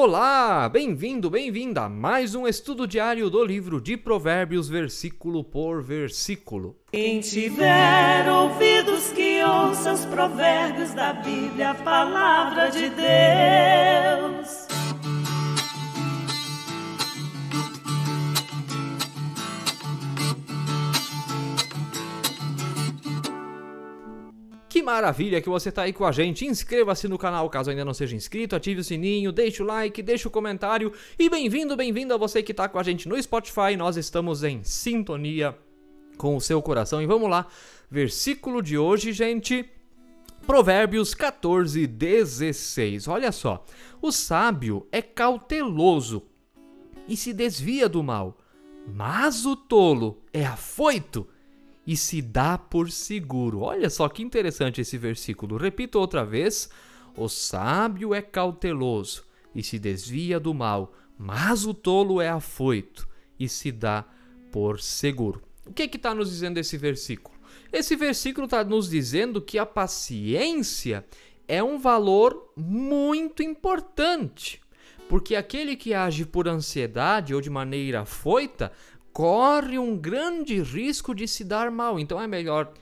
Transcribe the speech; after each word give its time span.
Olá, 0.00 0.68
bem-vindo, 0.68 1.28
bem-vinda 1.28 1.82
a 1.82 1.88
mais 1.88 2.36
um 2.36 2.46
estudo 2.46 2.86
diário 2.86 3.28
do 3.28 3.44
livro 3.44 3.80
de 3.80 3.96
Provérbios, 3.96 4.68
versículo 4.68 5.42
por 5.42 5.82
versículo. 5.82 6.76
Quem 6.92 7.18
tiver 7.18 8.30
ouvidos 8.30 9.10
que 9.10 9.42
ouça 9.42 9.94
os 9.94 10.04
provérbios 10.04 10.94
da 10.94 11.14
Bíblia, 11.14 11.70
a 11.70 11.74
palavra 11.74 12.70
de 12.70 12.88
Deus. 12.90 13.67
Maravilha 24.88 25.42
que 25.42 25.50
você 25.50 25.68
está 25.68 25.82
aí 25.82 25.92
com 25.92 26.06
a 26.06 26.12
gente. 26.12 26.46
Inscreva-se 26.46 27.06
no 27.08 27.18
canal 27.18 27.50
caso 27.50 27.68
ainda 27.68 27.84
não 27.84 27.92
seja 27.92 28.16
inscrito, 28.16 28.56
ative 28.56 28.80
o 28.80 28.84
sininho, 28.84 29.30
deixe 29.30 29.62
o 29.62 29.66
like, 29.66 30.02
deixe 30.02 30.26
o 30.26 30.30
comentário 30.30 30.90
e 31.18 31.28
bem-vindo, 31.28 31.76
bem-vindo 31.76 32.14
a 32.14 32.16
você 32.16 32.42
que 32.42 32.52
está 32.52 32.66
com 32.70 32.78
a 32.78 32.82
gente 32.82 33.06
no 33.06 33.22
Spotify. 33.22 33.76
Nós 33.76 33.98
estamos 33.98 34.42
em 34.42 34.64
sintonia 34.64 35.54
com 36.16 36.34
o 36.34 36.40
seu 36.40 36.62
coração 36.62 37.02
e 37.02 37.06
vamos 37.06 37.28
lá. 37.28 37.46
Versículo 37.90 38.62
de 38.62 38.78
hoje, 38.78 39.12
gente. 39.12 39.68
Provérbios 40.46 41.12
14, 41.12 41.86
16. 41.86 43.08
Olha 43.08 43.30
só. 43.30 43.62
O 44.00 44.10
sábio 44.10 44.88
é 44.90 45.02
cauteloso 45.02 46.22
e 47.06 47.14
se 47.14 47.34
desvia 47.34 47.90
do 47.90 48.02
mal, 48.02 48.38
mas 48.86 49.44
o 49.44 49.54
tolo 49.54 50.22
é 50.32 50.46
afoito 50.46 51.28
e 51.88 51.96
se 51.96 52.20
dá 52.20 52.58
por 52.58 52.90
seguro. 52.90 53.60
Olha 53.60 53.88
só 53.88 54.10
que 54.10 54.22
interessante 54.22 54.82
esse 54.82 54.98
versículo. 54.98 55.56
Repito 55.56 55.98
outra 55.98 56.22
vez: 56.22 56.68
o 57.16 57.30
sábio 57.30 58.12
é 58.12 58.20
cauteloso 58.20 59.24
e 59.54 59.62
se 59.62 59.78
desvia 59.78 60.38
do 60.38 60.52
mal, 60.52 60.92
mas 61.16 61.64
o 61.64 61.72
tolo 61.72 62.20
é 62.20 62.28
afoito 62.28 63.08
e 63.40 63.48
se 63.48 63.72
dá 63.72 64.04
por 64.52 64.80
seguro. 64.80 65.42
O 65.66 65.72
que 65.72 65.84
está 65.84 66.14
nos 66.14 66.28
dizendo 66.28 66.58
esse 66.58 66.76
versículo? 66.76 67.38
Esse 67.72 67.96
versículo 67.96 68.44
está 68.44 68.62
nos 68.62 68.90
dizendo 68.90 69.40
que 69.40 69.58
a 69.58 69.64
paciência 69.64 71.06
é 71.46 71.62
um 71.62 71.78
valor 71.78 72.52
muito 72.54 73.42
importante, 73.42 74.60
porque 75.08 75.34
aquele 75.34 75.74
que 75.74 75.94
age 75.94 76.26
por 76.26 76.48
ansiedade 76.48 77.34
ou 77.34 77.40
de 77.40 77.48
maneira 77.48 78.02
afoita 78.02 78.72
corre 79.18 79.80
um 79.80 79.96
grande 79.96 80.62
risco 80.62 81.12
de 81.12 81.26
se 81.26 81.42
dar 81.42 81.72
mal. 81.72 81.98
Então 81.98 82.22
é 82.22 82.28
melhor 82.28 82.72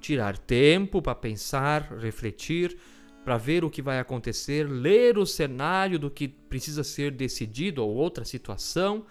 tirar 0.00 0.36
tempo 0.36 1.00
para 1.00 1.14
pensar, 1.14 1.82
refletir, 2.00 2.76
para 3.24 3.38
ver 3.38 3.64
o 3.64 3.70
que 3.70 3.80
vai 3.80 4.00
acontecer, 4.00 4.68
ler 4.68 5.16
o 5.16 5.24
cenário 5.24 5.96
do 5.96 6.10
que 6.10 6.26
precisa 6.26 6.82
ser 6.82 7.12
decidido 7.12 7.80
ou 7.80 7.94
outra 7.94 8.24
situação, 8.24 9.06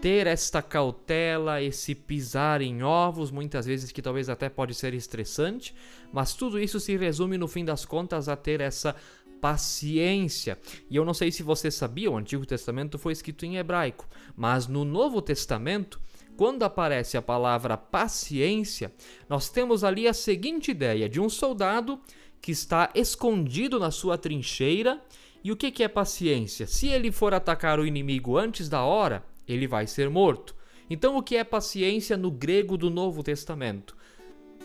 ter 0.00 0.26
esta 0.26 0.62
cautela, 0.62 1.60
esse 1.60 1.94
pisar 1.94 2.62
em 2.62 2.82
ovos, 2.82 3.30
muitas 3.30 3.66
vezes 3.66 3.92
que 3.92 4.00
talvez 4.00 4.30
até 4.30 4.48
pode 4.48 4.72
ser 4.74 4.94
estressante, 4.94 5.74
mas 6.10 6.32
tudo 6.32 6.58
isso 6.58 6.80
se 6.80 6.96
resume 6.96 7.36
no 7.36 7.46
fim 7.46 7.62
das 7.62 7.84
contas 7.84 8.26
a 8.26 8.36
ter 8.36 8.62
essa 8.62 8.96
paciência. 9.40 10.58
E 10.90 10.96
eu 10.96 11.04
não 11.04 11.14
sei 11.14 11.30
se 11.30 11.42
você 11.42 11.70
sabia, 11.70 12.10
o 12.10 12.16
Antigo 12.16 12.46
Testamento 12.46 12.98
foi 12.98 13.12
escrito 13.12 13.44
em 13.46 13.56
hebraico, 13.56 14.08
mas 14.36 14.66
no 14.66 14.84
Novo 14.84 15.20
Testamento, 15.22 16.00
quando 16.36 16.62
aparece 16.62 17.16
a 17.16 17.22
palavra 17.22 17.76
paciência, 17.76 18.92
nós 19.28 19.48
temos 19.48 19.84
ali 19.84 20.06
a 20.06 20.12
seguinte 20.12 20.70
ideia 20.70 21.08
de 21.08 21.20
um 21.20 21.28
soldado 21.28 22.00
que 22.40 22.52
está 22.52 22.90
escondido 22.94 23.78
na 23.78 23.90
sua 23.90 24.16
trincheira. 24.16 25.02
E 25.42 25.52
o 25.52 25.56
que 25.56 25.82
é 25.82 25.88
paciência? 25.88 26.66
Se 26.66 26.88
ele 26.88 27.12
for 27.12 27.32
atacar 27.32 27.78
o 27.78 27.86
inimigo 27.86 28.36
antes 28.36 28.68
da 28.68 28.82
hora, 28.82 29.24
ele 29.46 29.66
vai 29.66 29.86
ser 29.86 30.10
morto. 30.10 30.54
Então, 30.88 31.16
o 31.16 31.22
que 31.22 31.36
é 31.36 31.44
paciência 31.44 32.16
no 32.16 32.30
grego 32.30 32.76
do 32.76 32.90
Novo 32.90 33.22
Testamento? 33.22 33.96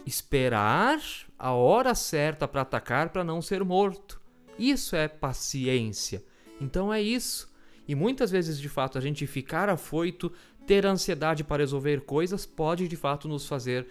Esperar 0.06 1.00
a 1.38 1.52
hora 1.54 1.96
certa 1.96 2.48
para 2.48 2.62
atacar 2.62 3.10
para 3.10 3.24
não 3.24 3.42
ser 3.42 3.64
morto. 3.64 4.21
Isso 4.62 4.96
é 4.96 5.08
paciência. 5.08 6.24
Então 6.60 6.94
é 6.94 7.02
isso. 7.02 7.52
E 7.88 7.96
muitas 7.96 8.30
vezes, 8.30 8.60
de 8.60 8.70
fato, 8.70 8.96
a 8.96 9.02
gente 9.02 9.26
ficar 9.26 9.70
afoito, 9.70 10.32
ter 10.68 10.86
ansiedade 10.86 11.44
para 11.44 11.64
resolver 11.64 12.02
coisas, 12.02 12.46
pode 12.46 12.88
de 12.88 12.96
fato 12.96 13.28
nos 13.28 13.48
fazer 13.48 13.88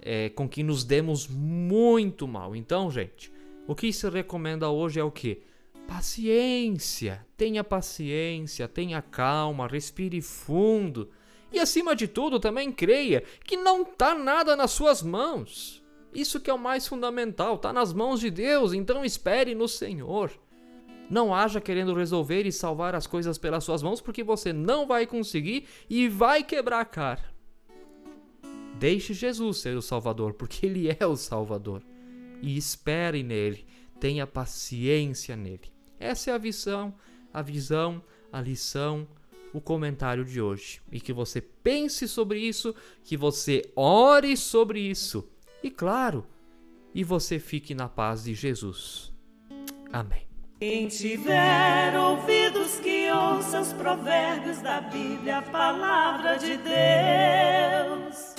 é, 0.00 0.30
com 0.30 0.48
que 0.48 0.62
nos 0.62 0.82
demos 0.82 1.28
muito 1.28 2.26
mal. 2.26 2.56
Então, 2.56 2.90
gente, 2.90 3.30
o 3.66 3.74
que 3.74 3.92
se 3.92 4.08
recomenda 4.08 4.70
hoje 4.70 4.98
é 4.98 5.04
o 5.04 5.10
que? 5.10 5.42
Paciência. 5.86 7.24
Tenha 7.36 7.62
paciência, 7.62 8.66
tenha 8.66 9.02
calma, 9.02 9.68
respire 9.68 10.22
fundo. 10.22 11.10
E 11.52 11.60
acima 11.60 11.94
de 11.94 12.08
tudo, 12.08 12.40
também 12.40 12.72
creia 12.72 13.22
que 13.44 13.58
não 13.58 13.82
está 13.82 14.14
nada 14.14 14.56
nas 14.56 14.70
suas 14.70 15.02
mãos. 15.02 15.83
Isso 16.14 16.38
que 16.38 16.48
é 16.48 16.54
o 16.54 16.58
mais 16.58 16.86
fundamental, 16.86 17.56
está 17.56 17.72
nas 17.72 17.92
mãos 17.92 18.20
de 18.20 18.30
Deus, 18.30 18.72
então 18.72 19.04
espere 19.04 19.52
no 19.52 19.66
Senhor. 19.66 20.30
Não 21.10 21.34
haja 21.34 21.60
querendo 21.60 21.92
resolver 21.92 22.46
e 22.46 22.52
salvar 22.52 22.94
as 22.94 23.06
coisas 23.06 23.36
pelas 23.36 23.64
suas 23.64 23.82
mãos, 23.82 24.00
porque 24.00 24.22
você 24.22 24.52
não 24.52 24.86
vai 24.86 25.06
conseguir 25.06 25.66
e 25.90 26.08
vai 26.08 26.44
quebrar 26.44 26.80
a 26.80 26.84
cara. 26.84 27.34
Deixe 28.78 29.12
Jesus 29.12 29.58
ser 29.58 29.76
o 29.76 29.82
Salvador, 29.82 30.34
porque 30.34 30.64
Ele 30.66 30.88
é 30.88 31.04
o 31.04 31.16
Salvador. 31.16 31.82
E 32.40 32.56
espere 32.56 33.22
nele, 33.22 33.66
tenha 33.98 34.26
paciência 34.26 35.36
nele. 35.36 35.72
Essa 35.98 36.30
é 36.30 36.34
a 36.34 36.38
visão, 36.38 36.94
a 37.32 37.42
visão, 37.42 38.02
a 38.32 38.40
lição, 38.40 39.06
o 39.52 39.60
comentário 39.60 40.24
de 40.24 40.40
hoje. 40.40 40.80
E 40.90 41.00
que 41.00 41.12
você 41.12 41.40
pense 41.40 42.06
sobre 42.06 42.38
isso, 42.38 42.74
que 43.02 43.16
você 43.16 43.62
ore 43.74 44.36
sobre 44.36 44.80
isso 44.80 45.28
e 45.64 45.70
claro, 45.70 46.26
e 46.94 47.02
você 47.02 47.38
fique 47.38 47.74
na 47.74 47.88
paz 47.88 48.24
de 48.24 48.34
Jesus. 48.34 49.10
Amém. 49.90 50.28
Quem 50.60 50.88
tiver 50.88 51.98
ouvidos 51.98 52.78
que 52.80 53.10
ouça 53.10 53.62
os 53.62 53.72
provérbios 53.72 54.60
da 54.60 54.82
Bíblia, 54.82 55.38
a 55.38 55.42
palavra 55.42 56.36
de 56.36 56.58
Deus. 56.58 58.33